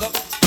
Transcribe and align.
mother. 0.00 0.39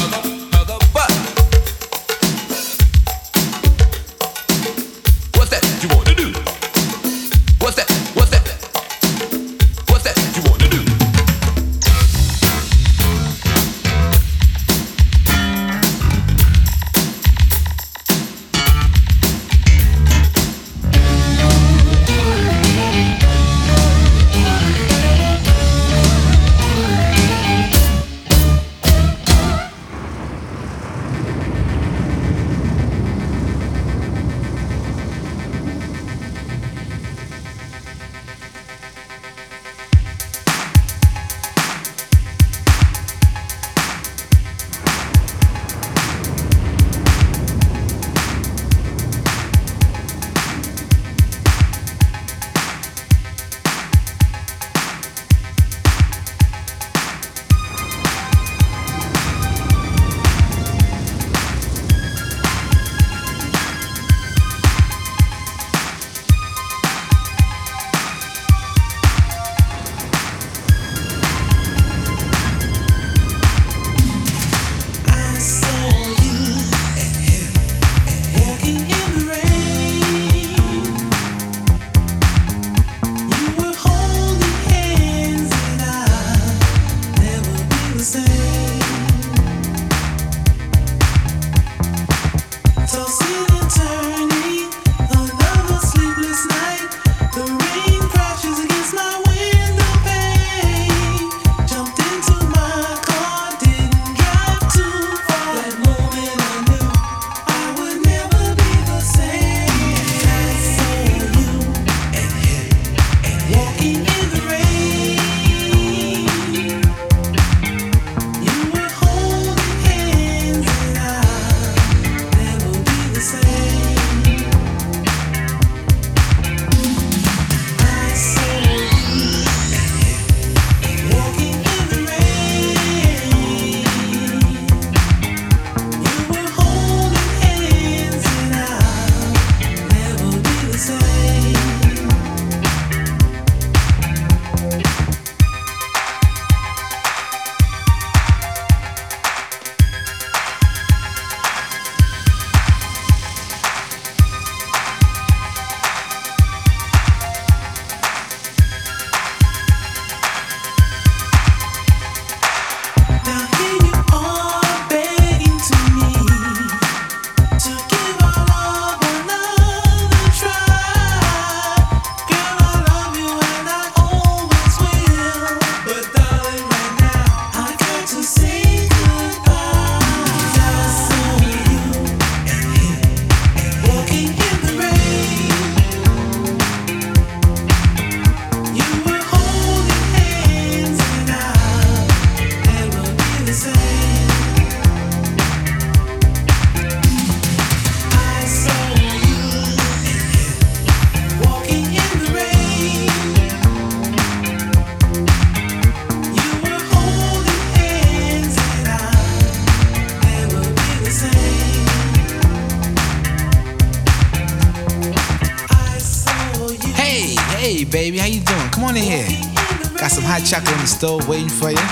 Stove 221.03 221.27
waiting 221.27 221.49
for 221.49 221.69
you. 221.69 221.85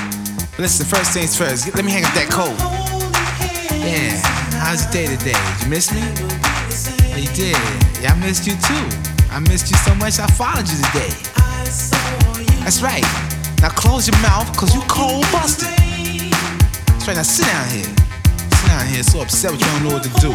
Listen, 0.57 0.85
first 0.85 1.11
things 1.11 1.35
first. 1.35 1.67
Let 1.75 1.83
me 1.83 1.91
hang 1.91 2.07
up 2.07 2.15
that 2.15 2.31
coat. 2.31 2.55
Yeah. 3.83 4.15
How's 4.63 4.87
your 4.87 5.03
day 5.03 5.05
today? 5.11 5.35
Did 5.35 5.57
you 5.59 5.67
miss 5.67 5.91
me? 5.91 5.99
Oh, 7.11 7.19
you 7.19 7.27
did. 7.35 7.59
Yeah, 7.99 8.15
I 8.15 8.17
missed 8.23 8.47
you 8.47 8.55
too. 8.55 8.87
I 9.27 9.43
missed 9.51 9.67
you 9.67 9.75
so 9.83 9.91
much 9.99 10.23
I 10.23 10.31
followed 10.39 10.63
you 10.63 10.79
today. 10.79 11.11
That's 12.63 12.79
right. 12.79 13.03
Now 13.59 13.75
close 13.75 14.07
your 14.07 14.15
mouth, 14.23 14.47
cause 14.55 14.71
you 14.71 14.79
cold 14.87 15.27
busted. 15.27 15.67
That's 16.95 17.03
right, 17.03 17.19
now 17.19 17.27
sit 17.27 17.51
down 17.51 17.67
here. 17.67 17.91
Sit 17.91 18.67
down 18.71 18.87
here, 18.87 19.03
so 19.03 19.19
upset 19.19 19.51
with 19.51 19.59
you 19.59 19.67
don't 19.75 19.91
know 19.91 19.93
what 19.99 20.07
to 20.07 20.13
do. 20.23 20.31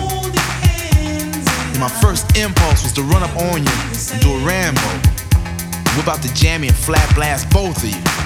And 1.72 1.80
my 1.80 1.88
first 2.04 2.28
impulse 2.36 2.84
was 2.84 2.92
to 3.00 3.02
run 3.08 3.24
up 3.24 3.32
on 3.40 3.64
you 3.64 3.76
and 4.12 4.20
do 4.20 4.36
a 4.36 4.40
Rambo. 4.44 4.84
Whip 5.96 6.12
out 6.12 6.20
the 6.20 6.28
jammy 6.36 6.68
and 6.68 6.76
flat 6.76 7.08
blast 7.16 7.48
both 7.48 7.80
of 7.80 7.88
you. 7.88 8.25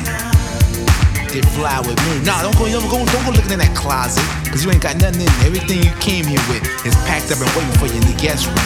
Did 1.31 1.47
fly 1.55 1.79
with 1.79 1.95
me. 2.11 2.27
Nah, 2.27 2.43
don't 2.43 2.51
go, 2.59 2.67
don't 2.67 2.91
go, 2.91 2.99
don't 3.07 3.23
go 3.23 3.31
looking 3.31 3.55
in 3.55 3.63
that 3.63 3.71
closet, 3.71 4.19
cause 4.51 4.67
you 4.67 4.71
ain't 4.71 4.83
got 4.83 4.99
nothing 4.99 5.23
in. 5.23 5.31
Everything 5.47 5.79
you 5.79 5.87
came 6.03 6.27
here 6.27 6.43
with 6.51 6.59
is 6.83 6.91
packed 7.07 7.31
up 7.31 7.39
and 7.39 7.47
waiting 7.55 7.71
for 7.79 7.87
you 7.87 7.95
in 7.95 8.03
the 8.03 8.17
guest 8.19 8.51
room. 8.51 8.59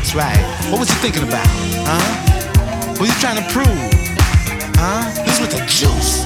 That's 0.00 0.16
right. 0.16 0.40
What 0.72 0.80
was 0.80 0.88
you 0.88 0.96
thinking 1.04 1.20
about? 1.20 1.44
Huh? 1.84 2.96
What 2.96 3.12
you 3.12 3.18
trying 3.20 3.36
to 3.36 3.46
prove? 3.52 3.68
Huh? 4.80 5.04
This 5.28 5.36
with 5.36 5.52
the 5.52 5.60
juice. 5.68 6.24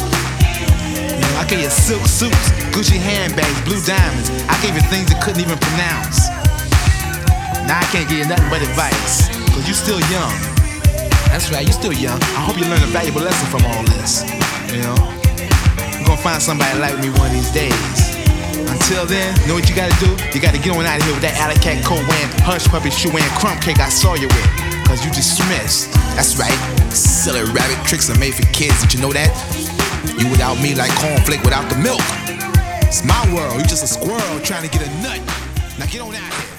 You 1.03 1.19
know, 1.19 1.43
I 1.43 1.51
gave 1.51 1.67
you 1.67 1.73
silk 1.75 2.07
suits, 2.07 2.55
Gucci 2.71 2.95
handbags, 2.95 3.59
blue 3.67 3.83
diamonds. 3.83 4.31
I 4.47 4.55
gave 4.63 4.79
you 4.79 4.87
things 4.87 5.11
you 5.11 5.19
couldn't 5.19 5.43
even 5.43 5.59
pronounce. 5.59 6.31
Now 7.67 7.83
I 7.83 7.87
can't 7.91 8.07
give 8.07 8.23
you 8.23 8.29
nothing 8.31 8.47
but 8.55 8.63
advice, 8.63 9.35
cause 9.51 9.67
you 9.67 9.75
still 9.75 9.99
young. 10.15 10.39
That's 11.35 11.51
right, 11.51 11.67
you're 11.67 11.75
still 11.75 11.91
young. 11.91 12.23
I 12.39 12.47
hope 12.47 12.55
you 12.55 12.71
learn 12.71 12.87
a 12.87 12.91
valuable 12.95 13.27
lesson 13.27 13.51
from 13.51 13.67
all 13.67 13.83
this. 13.99 14.23
You 14.69 14.83
know? 14.85 14.99
You're 15.97 16.05
gonna 16.05 16.21
find 16.21 16.43
somebody 16.43 16.79
like 16.79 16.99
me 17.01 17.09
one 17.17 17.29
of 17.29 17.33
these 17.33 17.51
days. 17.51 17.73
Until 18.69 19.07
then, 19.07 19.33
know 19.49 19.55
what 19.55 19.69
you 19.69 19.75
gotta 19.75 19.97
do? 19.97 20.13
You 20.35 20.41
gotta 20.41 20.59
get 20.59 20.77
on 20.77 20.85
out 20.85 21.01
of 21.01 21.05
here 21.05 21.15
with 21.15 21.23
that 21.25 21.41
alley 21.41 21.57
cat 21.57 21.85
coat 21.85 22.05
hush 22.45 22.69
puppy 22.69 22.91
shoe 22.91 23.11
wearing, 23.13 23.29
crumb 23.41 23.59
cake 23.61 23.81
I 23.81 23.89
saw 23.89 24.15
you 24.15 24.29
with. 24.29 24.49
Cause 24.85 25.05
you 25.05 25.11
dismissed. 25.13 25.93
That's 26.17 26.37
right. 26.37 26.57
Silly 26.93 27.45
rabbit 27.53 27.81
Trix 27.87 28.09
are 28.09 28.19
made 28.19 28.35
for 28.35 28.45
kids. 28.53 28.81
Did 28.81 28.95
you 28.95 29.01
know 29.01 29.13
that? 29.13 29.33
You 30.21 30.29
without 30.31 30.61
me 30.61 30.75
like 30.75 30.91
cornflake 31.01 31.45
without 31.45 31.69
the 31.69 31.77
milk. 31.77 32.01
It's 32.89 33.05
my 33.05 33.21
world. 33.35 33.61
You 33.61 33.67
just 33.67 33.85
a 33.85 33.87
squirrel 33.87 34.41
trying 34.41 34.69
to 34.69 34.71
get 34.71 34.87
a 34.87 34.91
nut. 35.03 35.21
Now 35.79 35.87
get 35.87 36.01
on 36.01 36.15
out 36.15 36.23
of 36.23 36.41
here. 36.41 36.58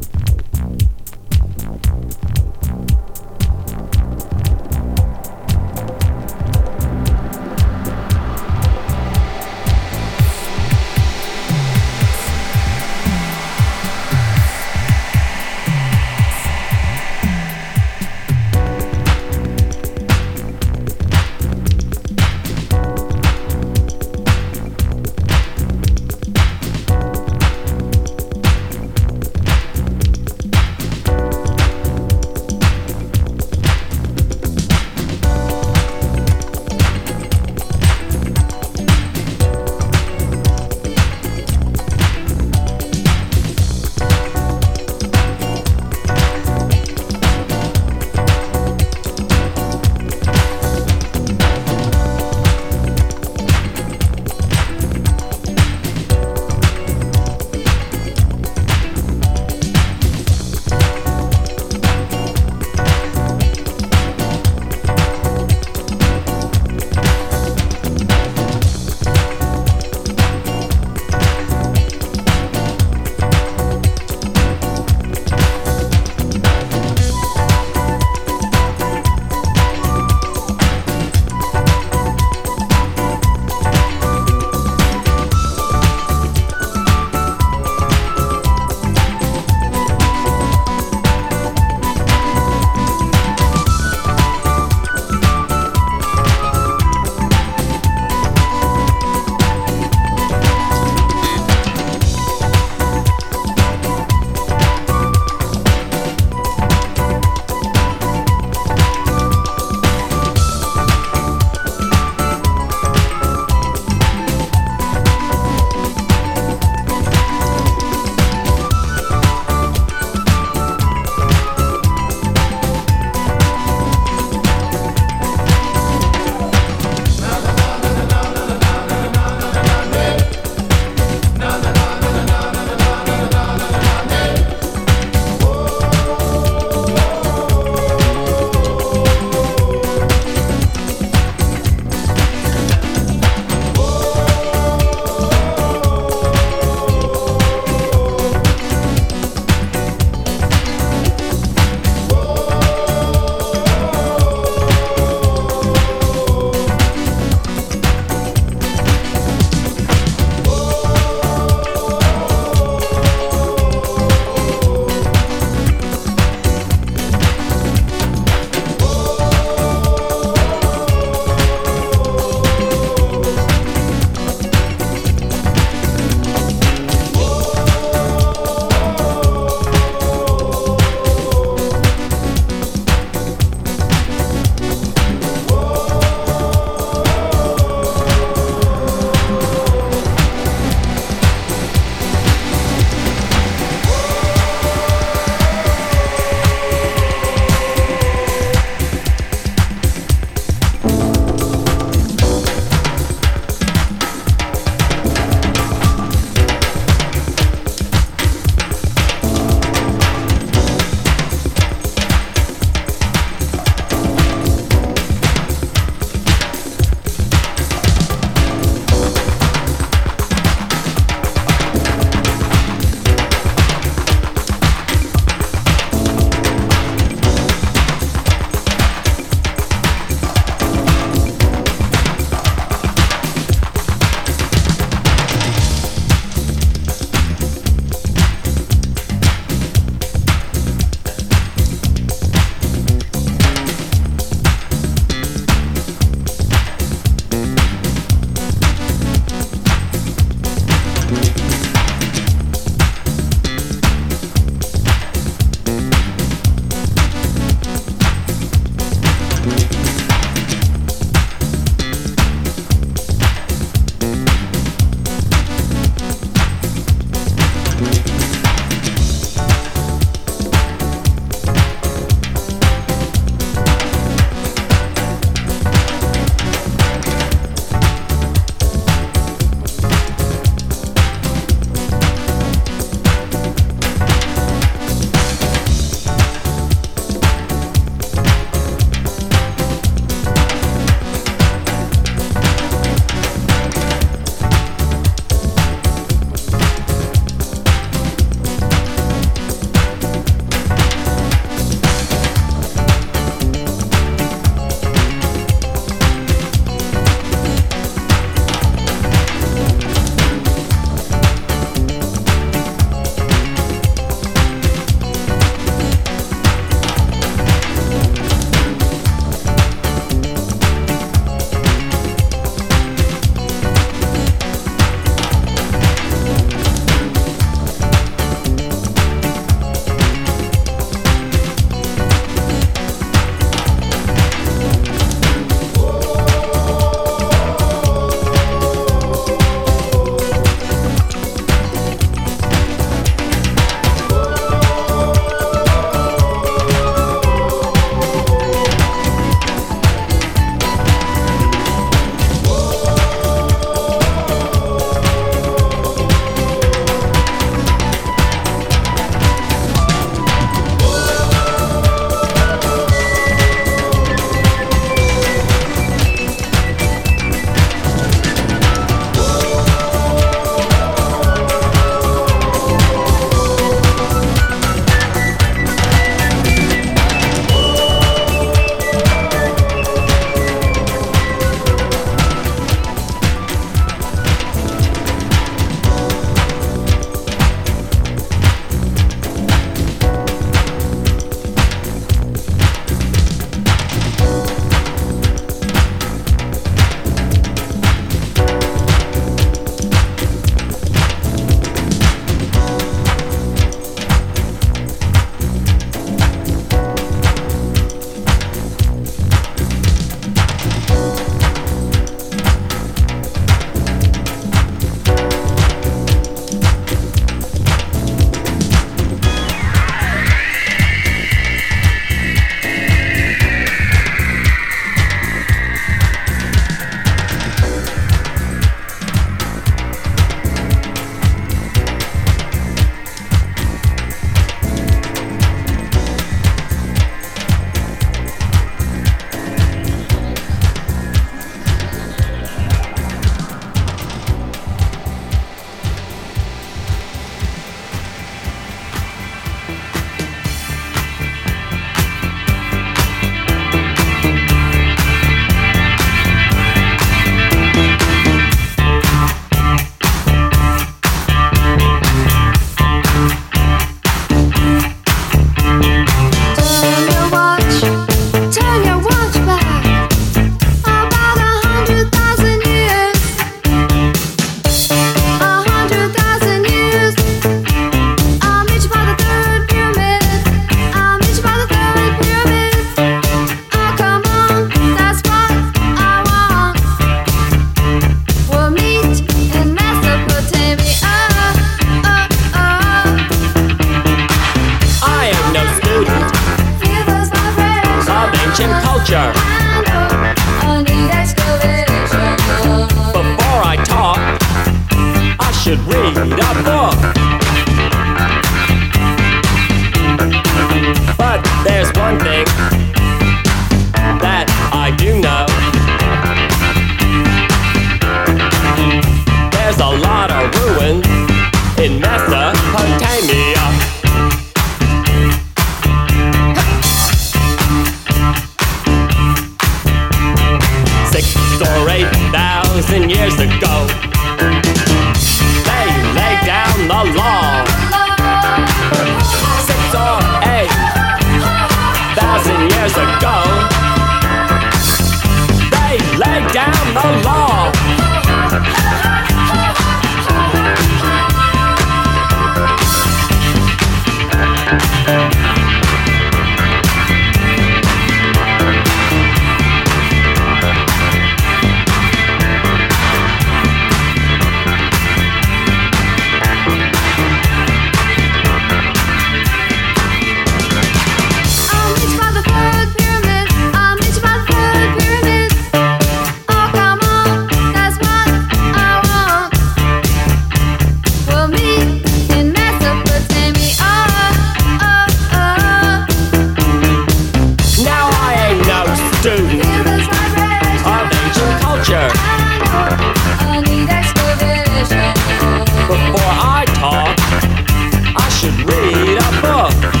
I 598.63 599.17
should 599.17 599.83
read 599.83 600.00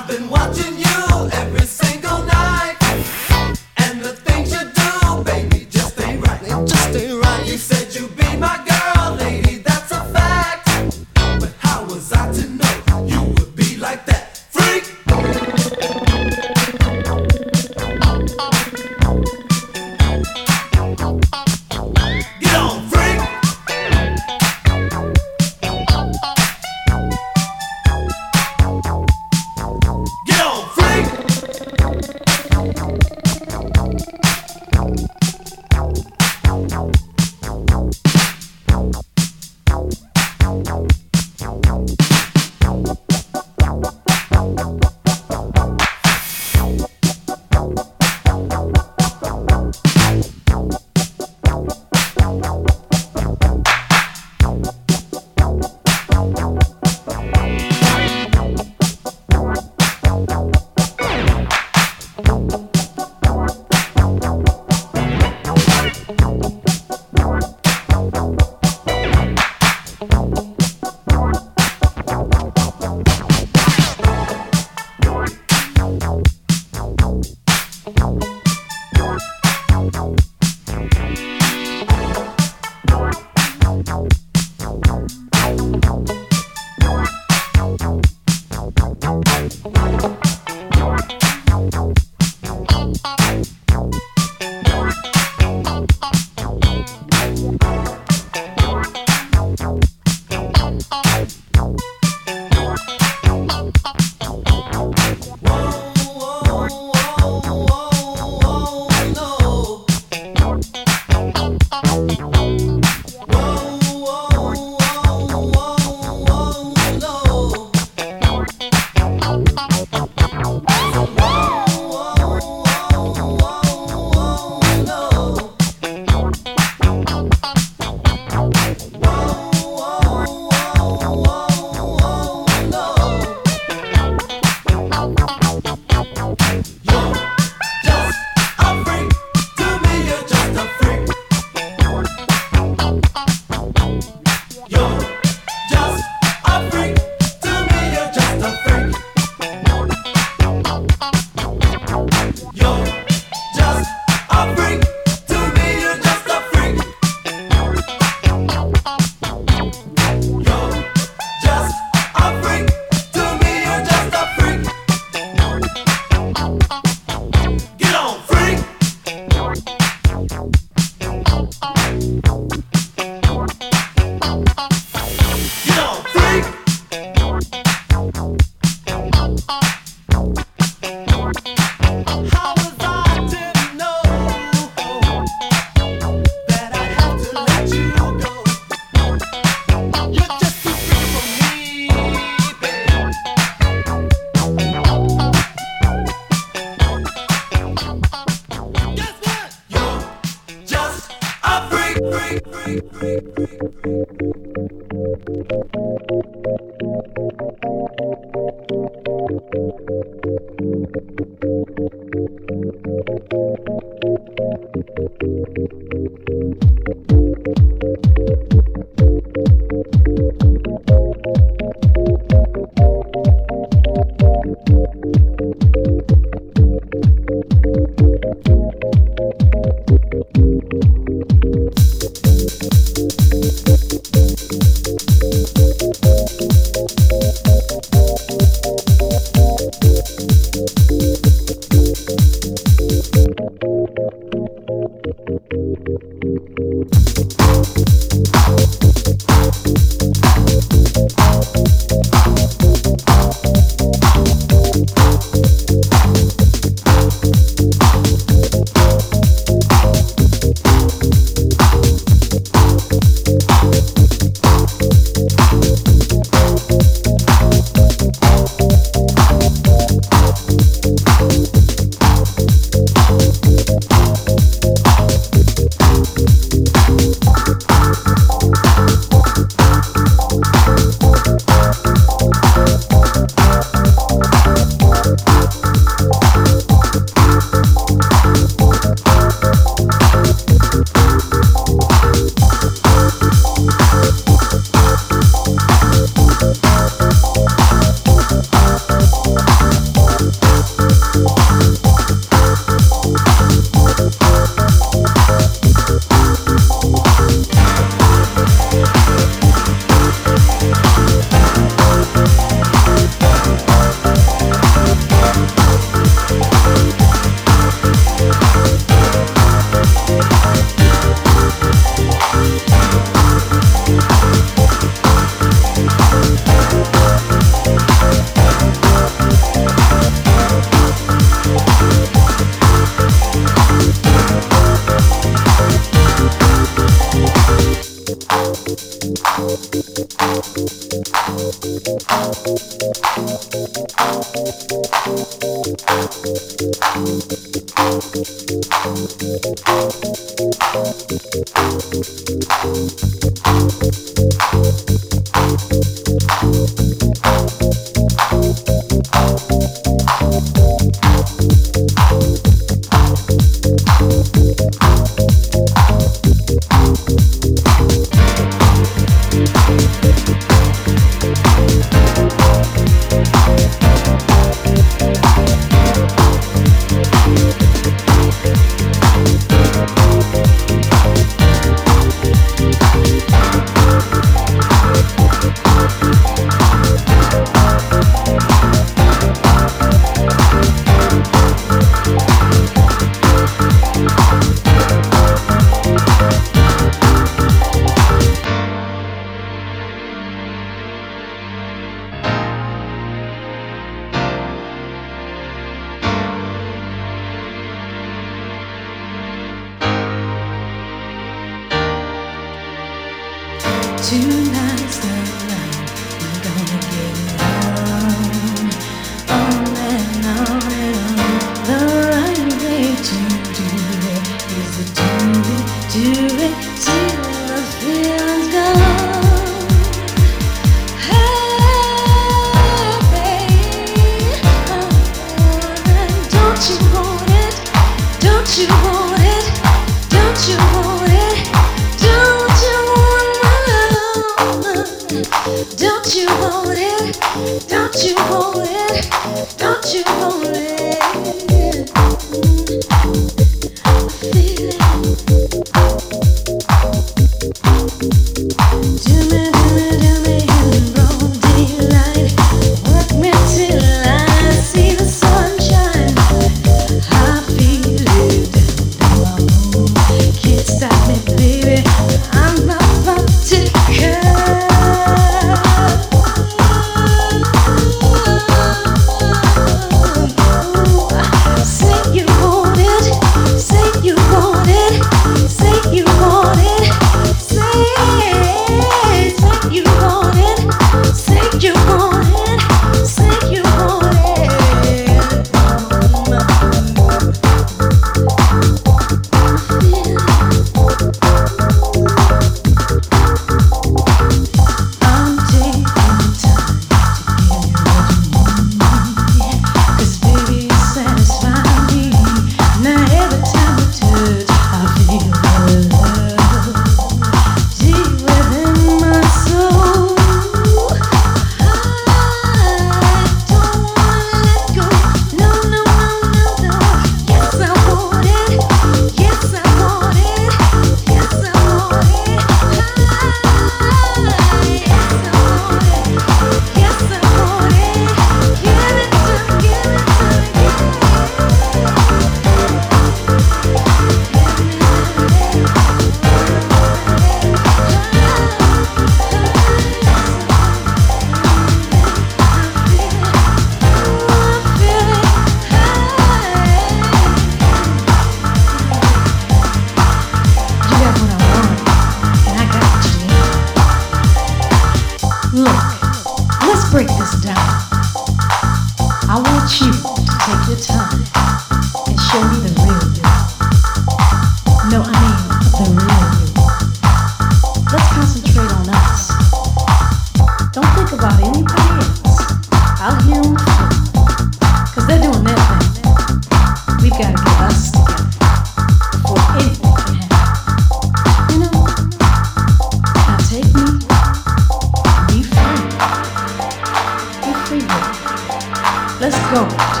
baby. 599.51 600.00